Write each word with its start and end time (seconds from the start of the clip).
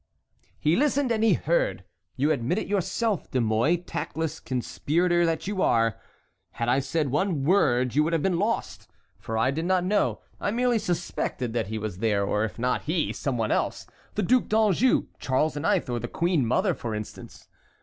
"He 0.57 0.75
listened 0.75 1.11
and 1.11 1.23
he 1.23 1.33
heard! 1.33 1.83
You 2.15 2.31
admit 2.31 2.57
it 2.57 2.65
yourself, 2.67 3.29
De 3.29 3.39
Mouy, 3.39 3.77
tactless 3.77 4.39
conspirator 4.39 5.27
that 5.27 5.45
you 5.45 5.61
are! 5.61 5.99
Had 6.53 6.67
I 6.69 6.79
said 6.79 7.09
one 7.11 7.43
word 7.43 7.93
you 7.93 8.03
would 8.03 8.13
have 8.13 8.23
been 8.23 8.39
lost, 8.39 8.89
for 9.19 9.37
I 9.37 9.51
did 9.51 9.65
not 9.65 9.83
know, 9.83 10.19
I 10.39 10.49
merely 10.49 10.79
suspected 10.79 11.53
that 11.53 11.67
he 11.67 11.77
was 11.77 11.99
there, 11.99 12.25
or 12.25 12.43
if 12.43 12.57
not 12.57 12.85
he, 12.85 13.13
someone 13.13 13.51
else, 13.51 13.85
the 14.15 14.23
Duc 14.23 14.47
d'Anjou, 14.47 15.05
Charles 15.19 15.55
IX., 15.55 15.87
or 15.87 15.99
the 15.99 16.07
queen 16.07 16.47
mother, 16.47 16.73
for 16.73 16.95
instance. 16.95 17.47